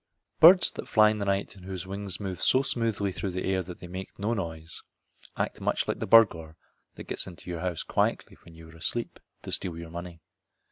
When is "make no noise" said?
3.87-4.81